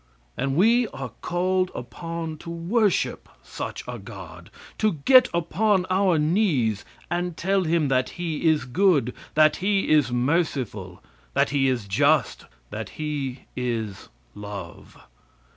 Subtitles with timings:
[0.35, 6.83] And we are called upon to worship such a god; to get upon our knees
[7.11, 11.03] and tell him that he is good, that he is merciful,
[11.35, 14.97] that he is just, that he is love.